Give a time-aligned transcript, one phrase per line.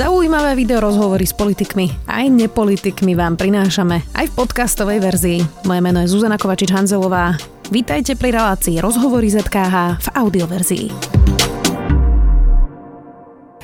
[0.00, 5.44] Zaujímavé video rozhovory s politikmi aj nepolitikmi vám prinášame aj v podcastovej verzii.
[5.68, 7.36] Moje meno je Zuzana Kovačič-Hanzelová.
[7.68, 10.86] Vítajte pri relácii Rozhovory ZKH v audioverzii.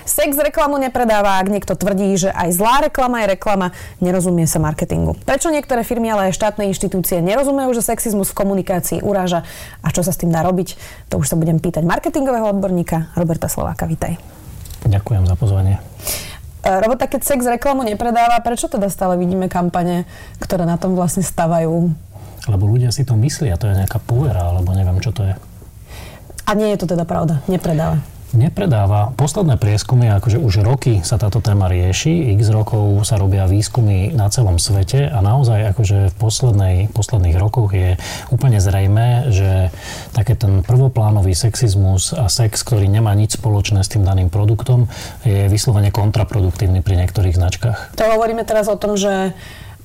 [0.04, 3.72] Sex reklamu nepredáva, ak niekto tvrdí, že aj zlá reklama je reklama,
[4.04, 5.16] nerozumie sa marketingu.
[5.24, 9.40] Prečo niektoré firmy, ale aj štátne inštitúcie nerozumejú, že sexizmus v komunikácii uráža
[9.80, 10.76] a čo sa s tým dá robiť,
[11.08, 13.88] to už sa budem pýtať marketingového odborníka Roberta Slováka.
[13.88, 14.35] Vítaj.
[14.86, 15.82] Ďakujem za pozvanie.
[16.62, 20.06] E, Robota, keď sex reklamu nepredáva, prečo teda stále vidíme kampane,
[20.38, 21.90] ktoré na tom vlastne stavajú?
[22.46, 25.34] Lebo ľudia si to myslia, to je nejaká povera, alebo neviem, čo to je.
[26.46, 27.98] A nie je to teda pravda, nepredáva
[28.34, 29.14] nepredáva.
[29.14, 34.26] Posledné prieskumy, akože už roky sa táto téma rieši, x rokov sa robia výskumy na
[34.32, 37.94] celom svete a naozaj akože v poslednej, posledných rokoch je
[38.34, 39.70] úplne zrejme, že
[40.10, 44.90] také ten prvoplánový sexizmus a sex, ktorý nemá nič spoločné s tým daným produktom,
[45.22, 47.78] je vyslovene kontraproduktívny pri niektorých značkách.
[48.00, 49.36] To hovoríme teraz o tom, že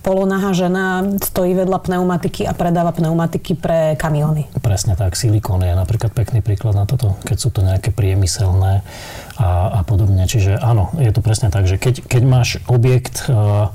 [0.01, 4.49] polonahá žena stojí vedľa pneumatiky a predáva pneumatiky pre kamiony.
[4.59, 8.81] Presne tak, silikón je napríklad pekný príklad na toto, keď sú to nejaké priemyselné
[9.37, 10.25] a, a podobne.
[10.25, 13.69] Čiže áno, je to presne tak, že keď, keď máš objekt uh,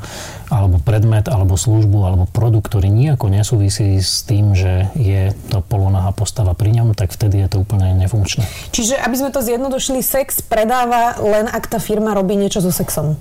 [0.46, 6.14] alebo predmet, alebo službu, alebo produkt, ktorý nejako nesúvisí s tým, že je to polonahá
[6.14, 8.46] postava pri ňom, tak vtedy je to úplne nefunkčné.
[8.70, 13.18] Čiže aby sme to zjednodušili, sex predáva len ak tá firma robí niečo so sexom?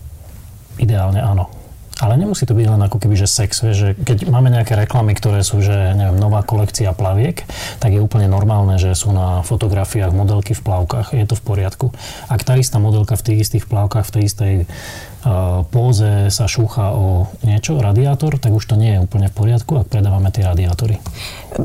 [0.78, 1.65] Ideálne áno.
[1.96, 5.48] Ale nemusí to byť len ako keby, že sex, že keď máme nejaké reklamy, ktoré
[5.48, 7.48] sú, že neviem, nová kolekcia plaviek,
[7.80, 11.16] tak je úplne normálne, že sú na fotografiách modelky v plavkách.
[11.16, 11.96] Je to v poriadku.
[12.28, 16.92] Ak tá istá modelka v tých istých plavkách, v tej istej uh, póze sa šúcha
[16.92, 21.00] o niečo, radiátor, tak už to nie je úplne v poriadku, ak predávame tie radiátory.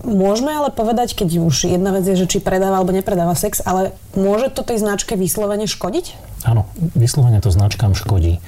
[0.07, 3.99] Môžeme ale povedať, keď už jedna vec je, že či predáva alebo nepredáva sex, ale
[4.15, 6.31] môže to tej značke vyslovene škodiť?
[6.41, 6.65] Áno,
[6.97, 8.41] vyslovene to značkám škodí.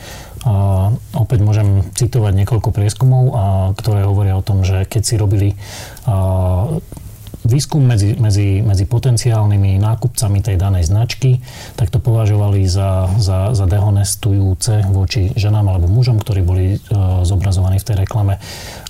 [0.43, 3.33] A opäť môžem citovať niekoľko prieskumov, a,
[3.79, 5.49] ktoré hovoria o tom, že keď si robili
[6.07, 6.79] a,
[7.43, 11.43] výskum medzi, medzi, medzi potenciálnymi nákupcami tej danej značky,
[11.75, 16.79] tak to považovali za, za, za dehonestujúce voči ženám alebo mužom, ktorí boli e,
[17.27, 18.39] zobrazovaní v tej reklame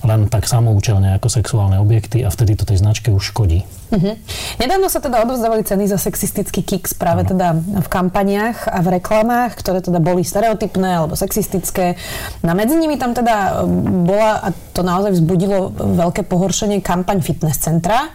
[0.03, 3.63] len tak samoučelne ako sexuálne objekty a vtedy to tej značke už škodí.
[3.93, 4.17] Uh-huh.
[4.57, 9.53] Nedávno sa teda odovzdávali ceny za sexistický kiks práve teda v kampaniách a v reklamách,
[9.61, 12.01] ktoré teda boli stereotypné alebo sexistické.
[12.41, 13.69] Na medzi nimi tam teda
[14.09, 18.09] bola, a to naozaj vzbudilo veľké pohoršenie, kampaň fitness centra,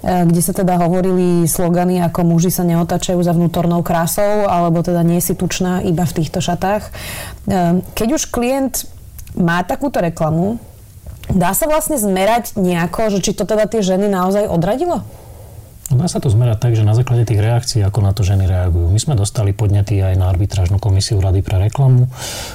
[0.00, 5.04] e, kde sa teda hovorili slogany ako muži sa neotačajú za vnútornou krásou alebo teda
[5.04, 6.88] nie si tučná iba v týchto šatách.
[6.88, 6.90] E,
[7.92, 8.88] keď už klient
[9.36, 10.58] má takúto reklamu,
[11.30, 15.06] Dá sa vlastne zmerať nejako, že či to teda tie ženy naozaj odradilo?
[15.90, 18.94] Dá sa to zmerať tak, že na základe tých reakcií, ako na to ženy reagujú.
[18.94, 22.06] My sme dostali podnety aj na arbitrážnu komisiu Rady pre reklamu,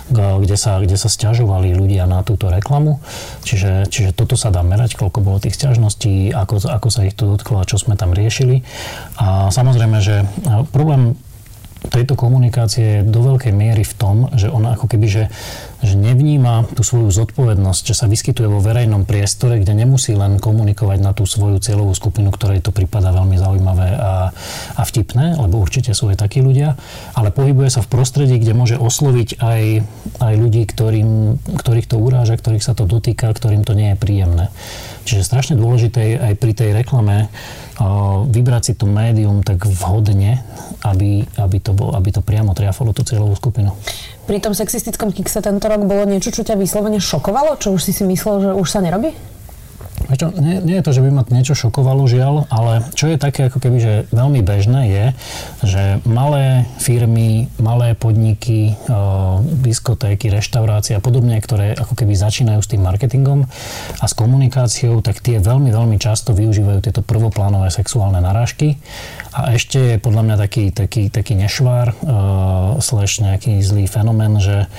[0.08, 3.04] kde sa, kde sa stiažovali ľudia na túto reklamu.
[3.44, 7.28] Čiže, čiže toto sa dá merať, koľko bolo tých stiažností, ako, ako sa ich to
[7.28, 8.64] dotklo a čo sme tam riešili.
[9.20, 10.24] A samozrejme, že
[10.72, 11.20] problém
[11.90, 15.24] tejto komunikácie je do veľkej miery v tom, že ona ako keby, že,
[15.82, 21.00] že nevníma tú svoju zodpovednosť, že sa vyskytuje vo verejnom priestore, kde nemusí len komunikovať
[21.02, 24.30] na tú svoju cieľovú skupinu, ktorej to prípada veľmi zaujímavé a,
[24.76, 26.78] a vtipné, lebo určite sú aj takí ľudia,
[27.14, 29.62] ale pohybuje sa v prostredí, kde môže osloviť aj,
[30.22, 34.46] aj ľudí, ktorým, ktorých to uráža, ktorých sa to dotýka, ktorým to nie je príjemné.
[35.06, 37.30] Čiže strašne dôležité aj pri tej reklame
[38.32, 40.40] vybrať si to médium tak vhodne,
[40.88, 43.76] aby, aby, to, bol, aby to priamo triafalo tú cieľovú skupinu.
[44.26, 47.60] Pri tom sexistickom kikse tento rok bolo niečo, čo ťa vyslovene šokovalo?
[47.60, 49.12] Čo už si si myslel, že už sa nerobí?
[50.06, 53.50] Čo, nie, nie je to, že by ma niečo šokovalo, žiaľ, ale čo je také
[53.50, 55.06] ako keby, že veľmi bežné je,
[55.66, 58.78] že malé firmy, malé podniky,
[59.66, 63.50] diskotéky, reštaurácie a podobne, ktoré ako keby začínajú s tým marketingom
[63.98, 68.78] a s komunikáciou, tak tie veľmi, veľmi často využívajú tieto prvoplánové sexuálne narážky.
[69.34, 74.70] A ešte je podľa mňa taký, taký, taký nešvár, uh, slash nejaký zlý fenomén, že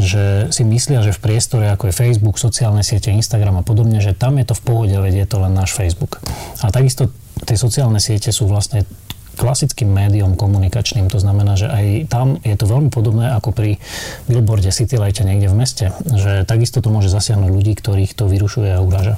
[0.00, 4.16] že si myslia, že v priestore ako je Facebook, sociálne siete, Instagram a podobne, že
[4.16, 6.24] tam je to v pohode, veď je to len náš Facebook.
[6.64, 7.12] A takisto
[7.44, 8.88] tie sociálne siete sú vlastne
[9.36, 11.08] klasickým médium komunikačným.
[11.08, 13.80] To znamená, že aj tam je to veľmi podobné ako pri
[14.28, 15.84] billboarde City Lighte niekde v meste.
[16.04, 19.16] Že takisto to môže zasiahnuť ľudí, ktorých to vyrušuje a uráža.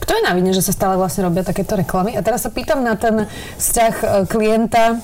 [0.00, 2.16] Kto je na vine, že sa stále vlastne robia takéto reklamy?
[2.16, 3.28] A teraz sa pýtam na ten
[3.60, 4.98] vzťah e, klienta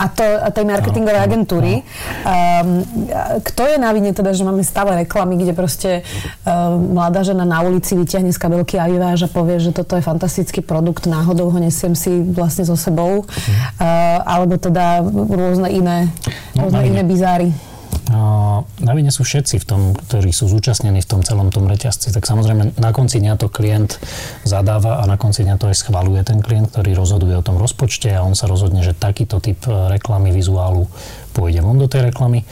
[0.00, 1.72] a, to, tej marketingovej agentúry.
[2.24, 2.84] Um,
[3.44, 5.90] kto je na vine teda, že máme stále reklamy, kde proste
[6.44, 10.02] um, mladá žena na ulici vyťahne z kabelky a vyváža a povie, že toto je
[10.02, 13.24] fantastický produkt, náhodou ho nesiem si vlastne so sebou.
[13.24, 16.08] Uh, alebo teda rôzne iné,
[16.56, 17.50] no, rôzne iné bizáry.
[18.80, 22.10] Na vine sú všetci, v tom, ktorí sú zúčastnení v tom celom tom reťazci.
[22.10, 24.00] Tak samozrejme na konci dňa to klient
[24.42, 28.10] zadáva a na konci dňa to aj schvaluje ten klient, ktorý rozhoduje o tom rozpočte
[28.10, 30.88] a on sa rozhodne, že takýto typ e, reklamy, vizuálu
[31.30, 32.42] pôjde von do tej reklamy.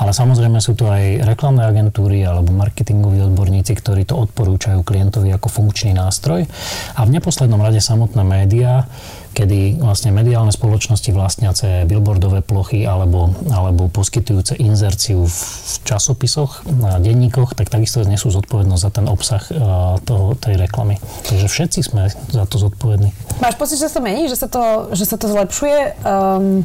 [0.00, 5.52] Ale samozrejme sú to aj reklamné agentúry alebo marketingoví odborníci, ktorí to odporúčajú klientovi ako
[5.52, 6.48] funkčný nástroj.
[6.96, 8.88] A v neposlednom rade samotné médiá,
[9.34, 15.38] kedy vlastne mediálne spoločnosti vlastniace billboardové plochy alebo, alebo poskytujúce inzerciu v
[15.82, 21.02] časopisoch, na denníkoch, tak takisto nesú zodpovednosť za ten obsah uh, toho, tej reklamy.
[21.26, 23.10] Takže všetci sme za to zodpovední.
[23.42, 25.98] Máš pocit, že sa mení, že sa to, že sa to zlepšuje?
[26.06, 26.62] Um,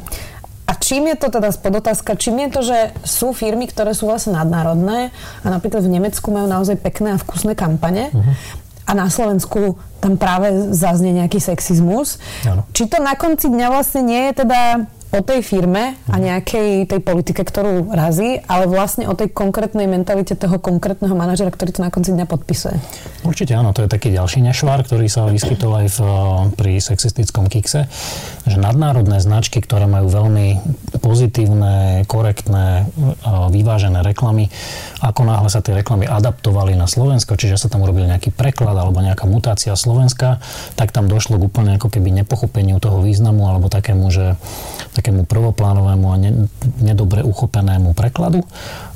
[0.70, 4.38] a čím je to teda spodotázka, čím je to, že sú firmy, ktoré sú vlastne
[4.38, 5.10] nadnárodné
[5.42, 8.34] a napríklad v Nemecku majú naozaj pekné a vkusné kampane uh-huh.
[8.90, 12.18] A na Slovensku tam práve zaznie nejaký sexizmus.
[12.50, 12.66] Ano.
[12.74, 16.22] Či to na konci dňa vlastne nie je teda o tej firme a mhm.
[16.22, 21.74] nejakej tej politike, ktorú razí, ale vlastne o tej konkrétnej mentalite toho konkrétneho manažera, ktorý
[21.74, 22.78] to na konci dňa podpisuje.
[23.26, 26.00] Určite áno, to je taký ďalší nešvar, ktorý sa vyskytol aj v,
[26.54, 27.90] pri sexistickom kikse,
[28.46, 30.62] že nadnárodné značky, ktoré majú veľmi
[31.02, 32.86] pozitívne, korektné,
[33.50, 34.54] vyvážené reklamy,
[35.02, 39.02] ako náhle sa tie reklamy adaptovali na Slovensko, čiže sa tam urobil nejaký preklad alebo
[39.02, 40.38] nejaká mutácia Slovenska,
[40.78, 44.38] tak tam došlo k úplne ako keby nepochopeniu toho významu alebo takému, že
[45.00, 46.32] takému prvoplánovému a ne,
[46.84, 48.44] nedobre uchopenému prekladu.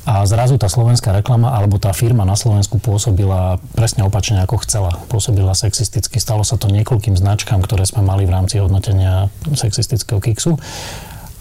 [0.04, 4.92] A zrazu tá slovenská reklama alebo tá firma na Slovensku pôsobila presne opačne ako chcela.
[5.08, 6.20] Pôsobila sexisticky.
[6.20, 10.60] Stalo sa to niekoľkým značkám, ktoré sme mali v rámci hodnotenia sexistického kiksu.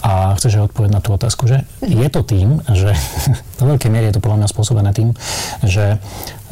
[0.03, 2.91] A chceš odpovedať na tú otázku, že je to tým, že
[3.59, 5.15] do veľkej miery je to podľa mňa spôsobené tým,
[5.63, 5.95] že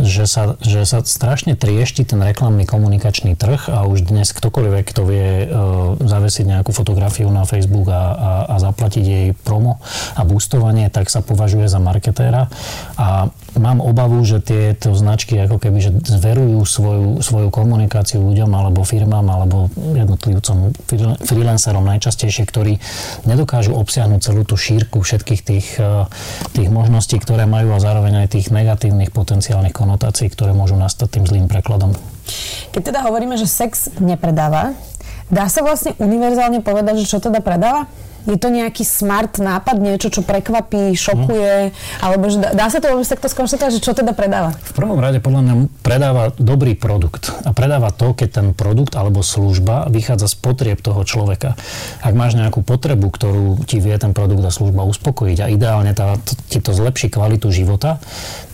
[0.01, 5.01] že sa, že sa strašne triešti ten reklamný komunikačný trh a už dnes ktokoľvek, kto
[5.05, 9.77] vie uh, zavesiť nejakú fotografiu na Facebook a, a, a zaplatiť jej promo
[10.17, 12.49] a boostovanie, tak sa považuje za marketéra.
[12.97, 18.81] A mám obavu, že tieto značky ako keby že zverujú svoju, svoju komunikáciu ľuďom alebo
[18.81, 20.73] firmám alebo jednotlivcom,
[21.21, 22.81] freelancerom najčastejšie, ktorí
[23.29, 26.09] nedokážu obsiahnuť celú tú šírku všetkých tých, uh,
[26.57, 31.19] tých možností, ktoré majú a zároveň aj tých negatívnych potenciálnych konotácií konotácií, ktoré môžu nastať
[31.19, 31.91] tým zlým prekladom.
[32.71, 34.71] Keď teda hovoríme, že sex nepredáva,
[35.27, 37.91] dá sa vlastne univerzálne povedať, že čo teda predáva?
[38.29, 41.71] Je to nejaký smart nápad, niečo, čo prekvapí, šokuje?
[41.71, 42.03] Mm.
[42.03, 44.53] Alebo že dá, dá sa to vôbec takto skonštatovať, že čo teda predáva?
[44.61, 47.33] V prvom rade podľa mňa predáva dobrý produkt.
[47.45, 51.57] A predáva to, keď ten produkt alebo služba vychádza z potrieb toho človeka.
[52.05, 56.17] Ak máš nejakú potrebu, ktorú ti vie ten produkt a služba uspokojiť a ideálne tá,
[56.49, 57.97] ti to zlepší kvalitu života,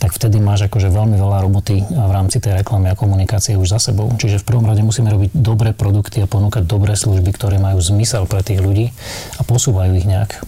[0.00, 3.80] tak vtedy máš akože veľmi veľa roboty v rámci tej reklamy a komunikácie už za
[3.80, 4.08] sebou.
[4.16, 8.24] Čiže v prvom rade musíme robiť dobré produkty a ponúkať dobré služby, ktoré majú zmysel
[8.24, 8.90] pre tých ľudí
[9.38, 10.46] a posúvajú ich nejak.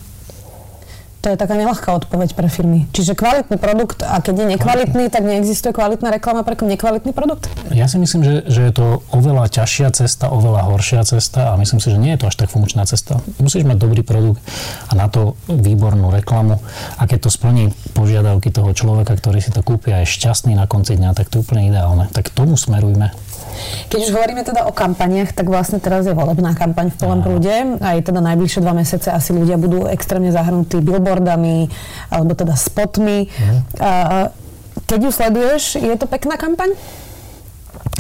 [1.20, 2.88] To je taká nelahká odpoveď pre firmy.
[2.96, 7.44] Čiže kvalitný produkt a keď je nekvalitný, tak neexistuje kvalitná reklama pre nekvalitný produkt?
[7.76, 11.76] Ja si myslím, že, že je to oveľa ťažšia cesta, oveľa horšia cesta a myslím
[11.76, 13.20] si, že nie je to až tak funkčná cesta.
[13.36, 14.40] Musíš mať dobrý produkt
[14.88, 16.56] a na to výbornú reklamu
[16.96, 20.64] a keď to splní požiadavky toho človeka, ktorý si to kúpi a je šťastný na
[20.64, 22.08] konci dňa, tak to je úplne ideálne.
[22.16, 23.12] Tak tomu smerujme.
[23.90, 27.54] Keď už hovoríme teda o kampaniach, tak vlastne teraz je volebná kampaň v plnom prúde.
[27.82, 31.66] Aj teda najbližšie dva mesiace asi ľudia budú extrémne zahrnutí billboardami
[32.10, 33.26] alebo teda spotmi.
[33.26, 33.56] Mhm.
[34.86, 36.74] Keď ju sleduješ, je to pekná kampaň?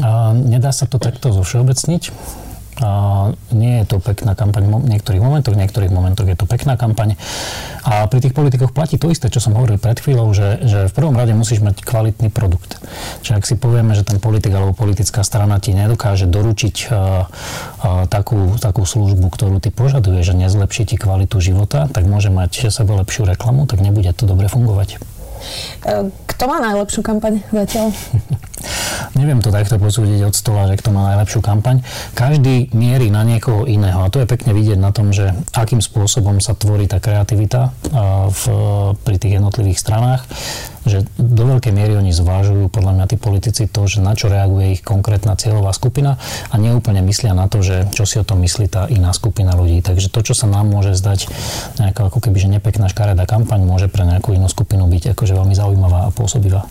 [0.02, 2.02] A nedá sa to takto zovšeobecniť.
[2.80, 2.90] A
[3.52, 7.14] nie je to pekná kampaň v niektorých momentoch, v niektorých momentoch je to pekná kampaň.
[7.84, 10.96] A pri tých politikoch platí to isté, čo som hovoril pred chvíľou, že, že v
[10.96, 12.80] prvom rade musíš mať kvalitný produkt.
[13.20, 18.08] Čiže ak si povieme, že ten politik alebo politická strana ti nedokáže doručiť uh, uh,
[18.08, 22.96] takú, takú službu, ktorú ty požaduješ, že nezlepší ti kvalitu života, tak môže mať sebe
[22.96, 24.96] lepšiu reklamu, tak nebude to dobre fungovať.
[25.84, 27.92] E, kto má najlepšiu kampaň zatiaľ?
[29.18, 31.82] Neviem to takto posúdiť od stola, že kto má najlepšiu kampaň.
[32.14, 36.38] Každý mierí na niekoho iného a to je pekne vidieť na tom, že akým spôsobom
[36.38, 37.74] sa tvorí tá kreativita
[38.30, 38.42] v,
[39.02, 40.22] pri tých jednotlivých stranách
[40.88, 44.80] že do veľkej miery oni zvážujú podľa mňa tí politici to, že na čo reaguje
[44.80, 46.16] ich konkrétna cieľová skupina
[46.48, 49.84] a neúplne myslia na to, že čo si o tom myslí tá iná skupina ľudí.
[49.84, 51.28] Takže to, čo sa nám môže zdať
[51.76, 55.52] nejaká ako keby že nepekná škaredá kampaň, môže pre nejakú inú skupinu byť akože veľmi
[55.52, 56.64] zaujímavá a pôsobivá.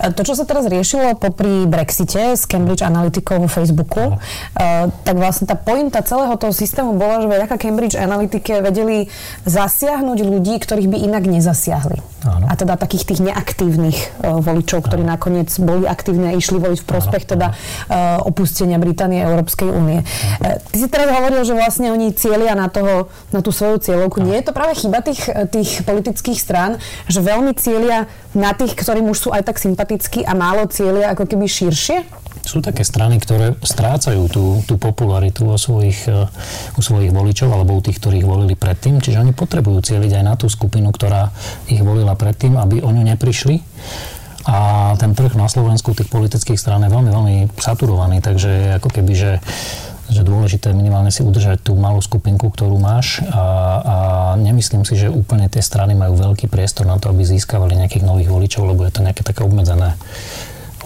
[0.00, 5.48] To, čo sa teraz riešilo popri Brexite s Cambridge Analyticou vo Facebooku, uh, tak vlastne
[5.48, 9.08] tá pointa celého toho systému bola, že vďaka Cambridge Analytike vedeli
[9.48, 12.04] zasiahnuť ľudí, ktorých by inak nezasiahli.
[12.22, 12.46] Áno.
[12.46, 15.16] A teda takých tých neaktívnych uh, voličov, ktorí Áno.
[15.16, 20.04] nakoniec boli aktívne a išli voliť v prospech teda uh, opustenia Británie a Európskej únie.
[20.04, 24.20] Uh, ty si teraz hovoril, že vlastne oni cieľia na, toho, na tú svoju cieľovku.
[24.20, 29.08] Nie je to práve chyba tých, tých politických strán, že veľmi cieľia na tých, ktorým
[29.12, 31.98] už sú aj tak sympatickí a málo cieľia ako keby širšie?
[32.42, 36.26] Sú také strany, ktoré strácajú tú, tú popularitu u svojich, e,
[36.74, 38.98] u svojich voličov alebo u tých, ktorých volili predtým.
[38.98, 41.30] Čiže oni potrebujú cieliť aj na tú skupinu, ktorá
[41.70, 43.62] ich volila predtým, aby o ňu neprišli.
[44.42, 49.12] A ten trh na Slovensku tých politických strán je veľmi, veľmi saturovaný, takže ako keby,
[49.14, 49.32] že
[50.12, 53.44] že dôležité minimálne si udržať tú malú skupinku, ktorú máš a,
[53.80, 53.96] a
[54.36, 58.28] nemyslím si, že úplne tie strany majú veľký priestor na to, aby získavali nejakých nových
[58.28, 59.96] voličov, lebo je to nejaké také obmedzené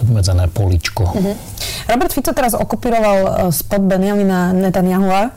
[0.01, 1.03] obmedzené poličko.
[1.03, 1.35] Uh-huh.
[1.89, 5.29] Robert Fico teraz okupíroval e, spod Benjamina Netanyahua e,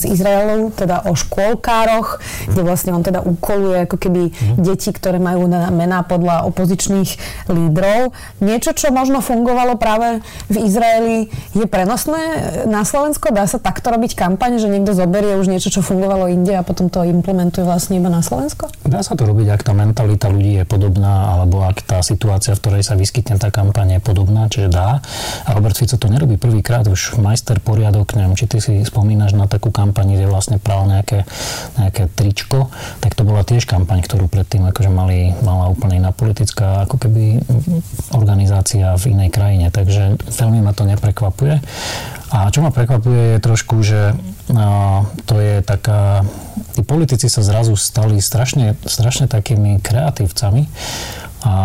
[0.00, 4.56] z Izraelu, teda o škôlkároch, kde vlastne on teda úkoluje ako keby uh-huh.
[4.62, 7.10] deti, ktoré majú mená podľa opozičných
[7.50, 8.16] lídrov.
[8.40, 12.22] Niečo, čo možno fungovalo práve v Izraeli, je prenosné
[12.70, 13.32] na Slovensko?
[13.32, 16.88] Dá sa takto robiť kampaň, že niekto zoberie už niečo, čo fungovalo inde a potom
[16.88, 18.70] to implementuje vlastne iba na Slovensko?
[18.86, 22.62] Dá sa to robiť, ak tá mentalita ľudí je podobná, alebo ak tá situácia, v
[22.62, 25.02] ktorej sa vyskytne tá kampaň je podobná, čiže dá.
[25.42, 29.50] A Robert Fico to nerobí prvýkrát, už majster poriadok, neviem, či ty si spomínaš na
[29.50, 31.26] takú kampaň, kde vlastne pral nejaké,
[31.74, 32.70] nejaké tričko,
[33.02, 37.42] tak to bola tiež kampaň, ktorú predtým akože mali, mala úplne iná politická ako keby
[38.14, 41.58] organizácia v inej krajine, takže veľmi ma to neprekvapuje.
[42.30, 44.14] A čo ma prekvapuje je trošku, že
[45.26, 46.22] to je taká...
[46.76, 50.68] Tí politici sa zrazu stali strašne, strašne takými kreatívcami
[51.46, 51.56] a,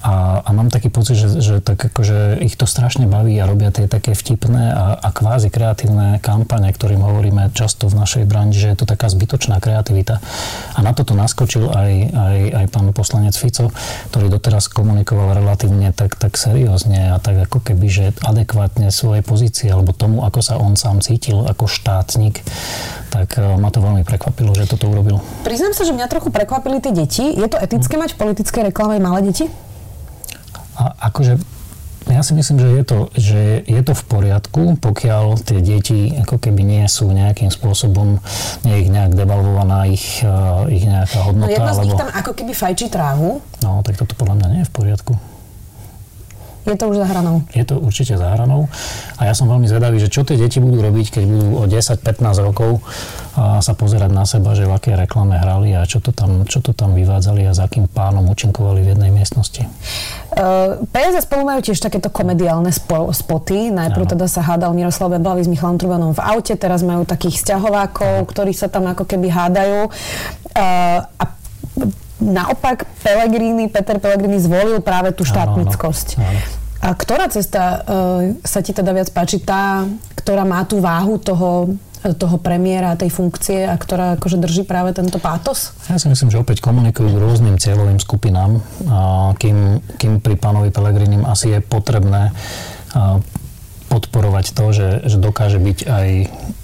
[0.00, 3.68] a, a mám taký pocit, že, že tak akože ich to strašne baví a robia
[3.68, 8.72] tie také vtipné a, a kvázi kreatívne kampane, ktorým hovoríme často v našej branži, že
[8.72, 10.24] je to taká zbytočná kreativita.
[10.72, 13.68] A na toto naskočil aj, aj, aj pán poslanec Fico,
[14.08, 19.68] ktorý doteraz komunikoval relatívne tak, tak seriózne a tak ako keby, že adekvátne svojej pozície
[19.68, 22.40] alebo tomu, ako sa on sám cítil ako štátnik,
[23.12, 25.20] tak e, ma to veľmi prekvapilo, že toto urobil.
[25.44, 27.36] Priznám sa, že mňa trochu prekvapili tie deti.
[27.36, 29.46] Je to etické mať v politickej reklame malé deti?
[30.78, 31.38] A akože
[32.08, 36.40] ja si myslím, že je, to, že je to v poriadku, pokiaľ tie deti ako
[36.40, 38.16] keby nie sú nejakým spôsobom,
[38.64, 41.52] nie je ich nejak devalvovaná ich, uh, ich nejaká hodnota.
[41.52, 43.44] No jedna z nich tam ako keby fajčí trávu.
[43.60, 45.12] No, tak toto podľa mňa nie je v poriadku.
[46.66, 47.44] Je to už za hranou.
[47.54, 48.66] Je to určite za hranou.
[49.16, 52.46] A ja som veľmi zvedavý, že čo tie deti budú robiť, keď budú o 10-15
[52.46, 52.82] rokov
[53.38, 56.58] a sa pozerať na seba, že v aké reklame hrali a čo to tam, čo
[56.58, 59.62] to tam vyvádzali a za akým pánom účinkovali v jednej miestnosti.
[60.34, 63.70] Uh, PSS spolu majú tiež takéto komediálne spo, spoty.
[63.70, 64.12] Najprv ano.
[64.18, 68.50] teda sa hádal Miroslav Beblavý s Michalom Trubanom v aute, teraz majú takých sťahovákov, ktorí
[68.50, 69.86] sa tam ako keby hádajú.
[70.58, 71.24] Uh, a
[72.18, 76.18] naopak Pellegrini, Peter Pellegrini zvolil práve tú štátnickosť.
[76.18, 76.40] Áno, áno.
[76.78, 79.42] A ktorá cesta uh, sa ti teda viac páči?
[79.42, 79.82] Tá,
[80.14, 81.74] ktorá má tú váhu toho,
[82.14, 85.74] toho premiéra, tej funkcie a ktorá akože drží práve tento pátos?
[85.90, 90.70] Ja si myslím, že opäť komunikujú k rôznym cieľovým skupinám, a kým, kým pri pánovi
[90.70, 92.30] Pelegrinim asi je potrebné
[92.94, 93.18] a,
[93.88, 96.08] podporovať to, že, že dokáže byť aj,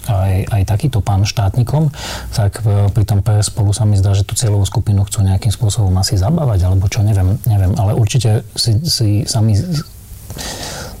[0.07, 1.89] aj, aj takýto pán štátnikom,
[2.31, 5.49] tak e, pri tom PS spolu sa mi zdá, že tú cieľovú skupinu chcú nejakým
[5.49, 7.73] spôsobom asi zabávať, alebo čo, neviem, neviem.
[7.75, 9.57] Ale určite si, si sami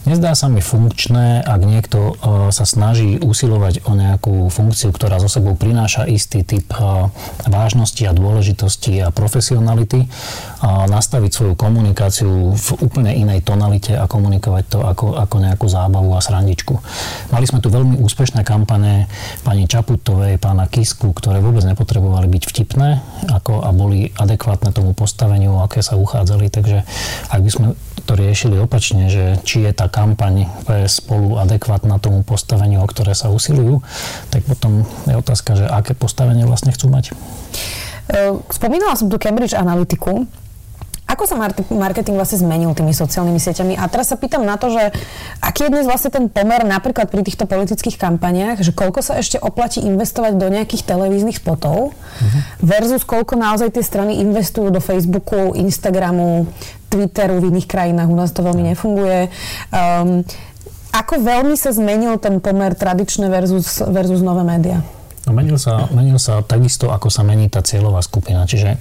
[0.05, 2.13] Nezdá sa mi funkčné, ak niekto e,
[2.53, 7.09] sa snaží usilovať o nejakú funkciu, ktorá zo sebou prináša istý typ e,
[7.49, 10.05] vážnosti a dôležitosti a profesionality,
[10.61, 16.13] a nastaviť svoju komunikáciu v úplne inej tonalite a komunikovať to ako, ako nejakú zábavu
[16.13, 16.77] a srandičku.
[17.33, 19.09] Mali sme tu veľmi úspešné kampane
[19.41, 23.01] pani Čaputovej, pána Kisku, ktoré vôbec nepotrebovali byť vtipné
[23.33, 26.53] ako, a boli adekvátne tomu postaveniu, aké sa uchádzali.
[26.53, 26.85] Takže
[27.33, 27.67] ak by sme
[28.03, 33.15] to riešili opačne, že či je tá kampaň PS spolu adekvátna tomu postaveniu, o ktoré
[33.15, 33.79] sa usilujú,
[34.27, 37.15] tak potom je otázka, že aké postavenie vlastne chcú mať.
[38.11, 40.27] E, spomínala som tu Cambridge Analytiku,
[41.05, 41.37] ako sa
[41.69, 43.73] marketing vlastne zmenil tými sociálnymi sieťami?
[43.77, 44.89] A teraz sa pýtam na to, že
[45.37, 49.37] aký je dnes vlastne ten pomer napríklad pri týchto politických kampaniách, že koľko sa ešte
[49.37, 52.41] oplatí investovať do nejakých televíznych spotov uh-huh.
[52.57, 56.49] versus koľko naozaj tie strany investujú do Facebooku, Instagramu,
[56.95, 58.07] Twitteru v iných krajinách.
[58.07, 59.27] U nás to veľmi nefunguje.
[59.75, 60.23] Um,
[60.95, 64.79] ako veľmi sa zmenil ten pomer tradičné versus, versus nové médiá?
[65.27, 68.47] No, menil, sa, menil sa takisto, ako sa mení tá cieľová skupina.
[68.47, 68.79] Čiže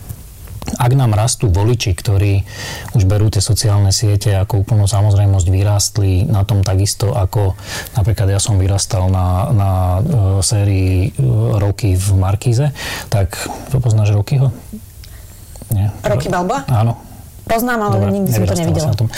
[0.78, 2.46] ak nám rastú voliči, ktorí
[2.96, 7.52] už berú tie sociálne siete ako úplnú samozrejmosť, vyrástli na tom takisto ako
[7.98, 10.00] napríklad ja som vyrastal na, na uh,
[10.40, 12.72] sérii uh, Roky v Markíze,
[13.12, 13.36] tak
[13.68, 14.48] to poznáš Rokyho?
[15.68, 15.92] Nie.
[16.00, 16.64] Roky Balba?
[16.70, 17.13] Áno
[17.44, 18.96] Poznám, ale Dobre, nikdy som to nevidela.
[18.96, 19.08] Tom.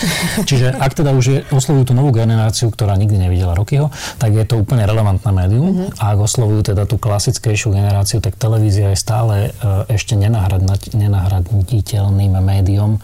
[0.51, 4.43] Čiže ak teda už je, oslovujú tú novú generáciu, ktorá nikdy nevidela Rokyho, tak je
[4.43, 5.71] to úplne relevantné médium.
[5.71, 6.03] Mm-hmm.
[6.03, 12.99] A ak oslovujú teda tú klasickejšiu generáciu, tak televízia je stále e, ešte nenahraditeľným médium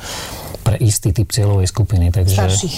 [0.73, 2.09] pre istý typ cieľovej skupiny.
[2.09, 2.77] Takže starších.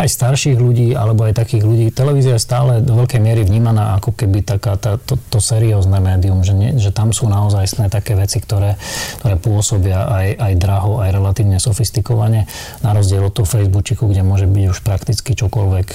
[0.00, 1.92] Aj starších ľudí, alebo aj takých ľudí.
[1.92, 6.40] Televízia je stále do veľkej miery vnímaná ako keby taká, tá, to, to seriózne médium,
[6.40, 8.80] že, nie, že tam sú naozaj také veci, ktoré,
[9.20, 12.48] ktoré pôsobia aj, aj draho, aj relatívne sofistikovane,
[12.80, 15.88] na rozdiel od toho Facebooku, kde môže byť už prakticky čokoľvek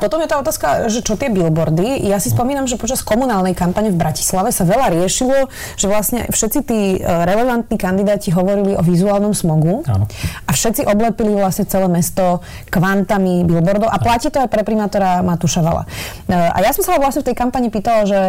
[0.00, 2.08] potom je tá otázka, že čo tie billboardy.
[2.08, 6.60] Ja si spomínam, že počas komunálnej kampane v Bratislave sa veľa riešilo, že vlastne všetci
[6.64, 10.08] tí e, relevantní kandidáti hovorili o vizuálnom smogu Áno.
[10.48, 12.40] a všetci oblepili vlastne celé mesto
[12.72, 15.84] kvantami billboardov a platí to aj pre primátora Matúša Vala.
[16.26, 18.22] E, a ja som sa vlastne v tej kampani pýtala, že,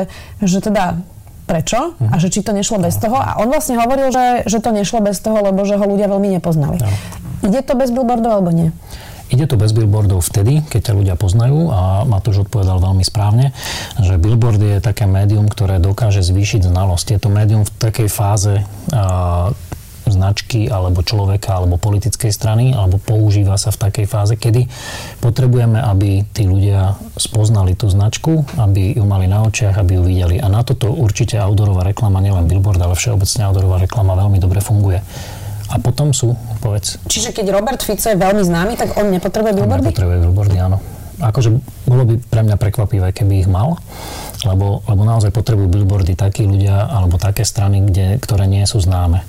[0.43, 0.99] že teda
[1.51, 3.19] prečo a že či to nešlo bez toho.
[3.19, 6.39] A on vlastne hovoril, že, že to nešlo bez toho, lebo že ho ľudia veľmi
[6.39, 6.79] nepoznali.
[7.43, 8.69] Ide to bez billboardov alebo nie?
[9.31, 13.55] Ide to bez billboardov vtedy, keď ťa ľudia poznajú a Matúš odpovedal veľmi správne,
[14.03, 17.15] že billboard je také médium, ktoré dokáže zvýšiť znalosť.
[17.15, 18.59] Je to médium v takej fáze
[18.91, 19.55] a,
[20.11, 24.67] značky alebo človeka alebo politickej strany alebo používa sa v takej fáze, kedy
[25.23, 30.35] potrebujeme, aby tí ľudia spoznali tú značku, aby ju mali na očiach, aby ju videli.
[30.43, 34.99] A na toto určite outdoorová reklama, nielen billboard, ale všeobecne outdoorová reklama veľmi dobre funguje.
[35.71, 36.99] A potom sú, povedz.
[37.07, 39.87] Čiže keď Robert Fico je veľmi známy, tak on nepotrebuje billboardy?
[39.87, 40.77] On nepotrebuje billboardy, áno.
[41.21, 41.53] Akože
[41.85, 43.77] bolo by pre mňa prekvapivé, keby ich mal,
[44.41, 49.21] lebo, lebo naozaj potrebujú billboardy takí ľudia alebo také strany, kde, ktoré nie sú známe.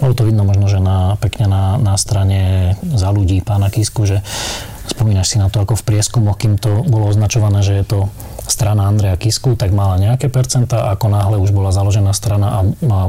[0.00, 4.24] Bolo to vidno možno, že na, pekne na, na strane za ľudí pána Kisku, že
[4.88, 7.98] spomínaš si na to ako v prieskumoch, kým to bolo označované, že je to
[8.46, 12.58] strana Andreja Kisku, tak mala nejaké percenta, ako náhle už bola založená strana a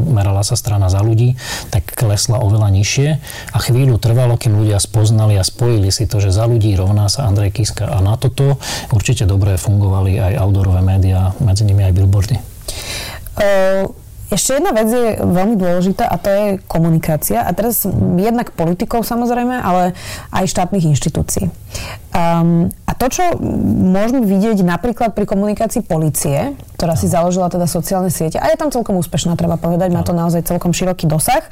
[0.02, 1.38] merala sa strana za ľudí,
[1.70, 3.10] tak klesla oveľa nižšie
[3.54, 7.30] a chvíľu trvalo, kým ľudia spoznali a spojili si to, že za ľudí rovná sa
[7.30, 8.58] Andrej Kiska a na toto
[8.92, 12.36] určite dobre fungovali aj outdoorové médiá, medzi nimi aj billboardy.
[13.38, 13.88] Uh...
[14.28, 17.48] Ešte jedna vec je veľmi dôležitá a to je komunikácia.
[17.48, 17.88] A teraz
[18.20, 19.96] jednak politikov samozrejme, ale
[20.36, 21.48] aj štátnych inštitúcií.
[22.18, 23.38] Um, a to, čo
[23.94, 28.74] môžeme vidieť napríklad pri komunikácii policie, ktorá si založila teda sociálne siete, a je tam
[28.74, 31.46] celkom úspešná, treba povedať, má to naozaj celkom široký dosah,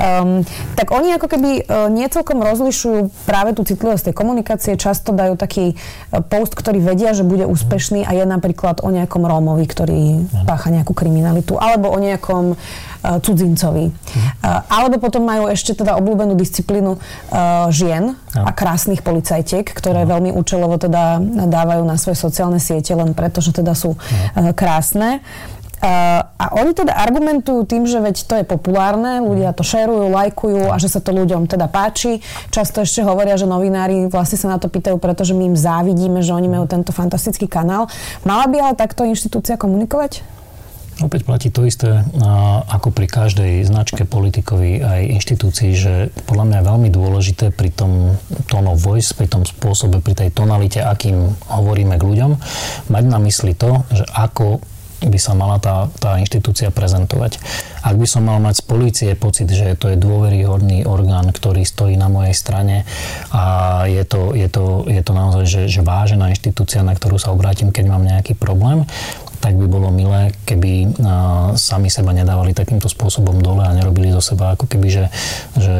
[0.00, 0.40] um,
[0.80, 5.36] tak oni ako keby uh, nie celkom rozlišujú práve tú citlivosť tej komunikácie, často dajú
[5.36, 10.24] taký uh, post, ktorý vedia, že bude úspešný a je napríklad o nejakom Rómovi, ktorý
[10.48, 13.88] pácha nejakú kriminalitu, alebo o nejakom uh, cudzincovi.
[13.88, 20.34] Uh, alebo potom majú ešte teda obľúbenú disciplínu uh, žien a krásnych policajtiek, ktoré veľmi
[20.34, 23.96] účelovo teda dávajú na svoje sociálne siete len preto, že teda sú
[24.54, 25.24] krásne.
[25.78, 30.74] Uh, a oni teda argumentujú tým, že veď to je populárne, ľudia to šerujú, lajkujú
[30.74, 32.18] a že sa to ľuďom teda páči.
[32.50, 36.34] Často ešte hovoria, že novinári vlastne sa na to pýtajú, pretože my im závidíme, že
[36.34, 37.86] oni majú tento fantastický kanál.
[38.26, 40.37] Mala by ale takto inštitúcia komunikovať?
[40.98, 42.02] Opäť platí to isté
[42.66, 45.94] ako pri každej značke politikovi aj inštitúcii, že
[46.26, 48.18] podľa mňa je veľmi dôležité pri tom
[48.50, 52.32] of voice, pri tom spôsobe, pri tej tonalite, akým hovoríme k ľuďom,
[52.90, 54.58] mať na mysli to, že ako
[54.98, 57.38] by sa mala tá, tá inštitúcia prezentovať.
[57.86, 61.94] Ak by som mal mať z polície pocit, že to je dôveryhodný orgán, ktorý stojí
[61.94, 62.82] na mojej strane
[63.30, 67.30] a je to, je to, je to naozaj že, že vážená inštitúcia, na ktorú sa
[67.30, 68.90] obrátim, keď mám nejaký problém,
[69.38, 70.98] tak by bolo milé, keby
[71.54, 75.04] sami seba nedávali takýmto spôsobom dole a nerobili zo seba ako keby, že,
[75.54, 75.74] že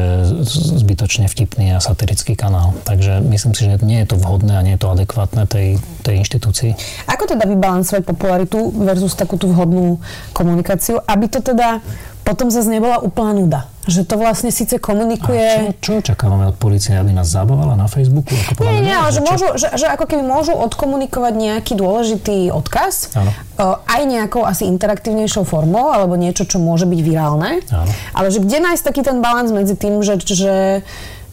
[0.79, 2.71] zbytočne vtipný a satirický kanál.
[2.87, 6.23] Takže myslím si, že nie je to vhodné a nie je to adekvátne tej, tej
[6.23, 6.71] inštitúcii.
[7.11, 9.99] Ako teda vybalansovať popularitu versus takú tú vhodnú
[10.31, 11.83] komunikáciu, aby to teda
[12.29, 13.61] potom zase nebola úplná nuda.
[13.89, 15.73] Že to vlastne síce komunikuje...
[15.73, 18.37] A čo, čo očakávame od policie, aby nás zabávala na Facebooku?
[18.53, 23.17] Ako nie, nie, ale že, môžu, že, že ako keby môžu odkomunikovať nejaký dôležitý odkaz,
[23.17, 23.33] ano.
[23.89, 27.65] aj nejakou asi interaktívnejšou formou, alebo niečo, čo môže byť virálne.
[27.73, 27.89] Ano.
[28.13, 30.85] Ale že kde nájsť taký ten balans medzi tým, že, že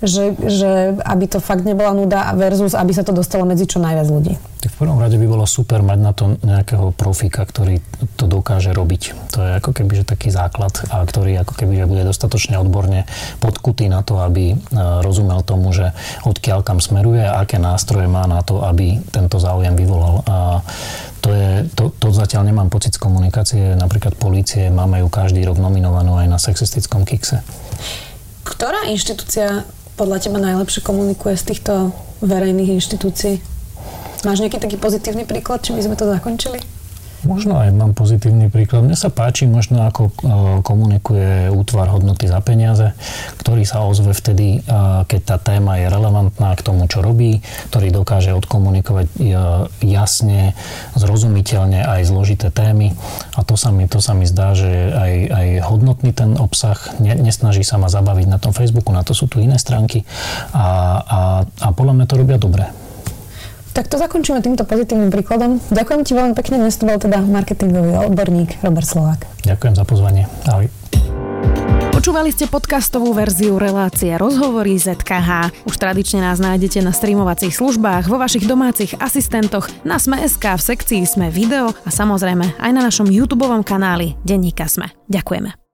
[0.04, 4.08] že, že aby to fakt nebola nuda versus aby sa to dostalo medzi čo najviac
[4.12, 4.34] ľudí.
[4.60, 7.80] Tak v prvom rade by bolo super mať na to nejakého profika, ktorý
[8.20, 9.32] to dokáže robiť.
[9.32, 13.08] To je ako keby že taký základ, a ktorý ako keby že bude dostatočne odborne
[13.40, 14.56] podkutý na to, aby e,
[15.00, 15.96] rozumel tomu, že
[16.28, 20.24] odkiaľ kam smeruje a aké nástroje má na to, aby tento záujem vyvolal.
[20.28, 20.60] A
[21.24, 23.74] to, je, to, to zatiaľ nemám pocit z komunikácie.
[23.74, 27.40] Napríklad polície máme ju každý rok nominovanú aj na sexistickom kikse.
[28.46, 33.40] Ktorá inštitúcia podľa teba najlepšie komunikuje z týchto verejných inštitúcií?
[34.28, 36.75] Máš nejaký taký pozitívny príklad, či by sme to zakončili?
[37.26, 38.86] Možno aj mám pozitívny príklad.
[38.86, 40.12] Mne sa páči možno, ako e,
[40.62, 42.94] komunikuje útvar hodnoty za peniaze,
[43.42, 44.70] ktorý sa ozve vtedy, e,
[45.10, 47.42] keď tá téma je relevantná k tomu, čo robí,
[47.74, 49.34] ktorý dokáže odkomunikovať e,
[49.82, 50.54] jasne,
[50.94, 52.94] zrozumiteľne aj zložité témy.
[53.34, 57.66] A to sa mi, to sa mi zdá, že aj, aj hodnotný ten obsah, nesnaží
[57.66, 60.06] sa ma zabaviť na tom Facebooku, na to sú tu iné stránky
[60.54, 60.66] a,
[61.02, 62.85] a, a podľa mňa to robia dobre.
[63.76, 65.60] Tak to zakončíme týmto pozitívnym príkladom.
[65.68, 69.28] Ďakujem ti veľmi pekne, dnes to bol teda marketingový odborník Robert Slovák.
[69.44, 70.24] Ďakujem za pozvanie.
[70.48, 70.72] Ahoj.
[71.92, 75.52] Počúvali ste podcastovú verziu relácie Rozhovory ZKH.
[75.68, 81.04] Už tradične nás nájdete na streamovacích službách, vo vašich domácich asistentoch, na Sme.sk, v sekcii
[81.04, 84.88] Sme video a samozrejme aj na našom YouTube kanáli Denníka Sme.
[85.12, 85.65] Ďakujeme.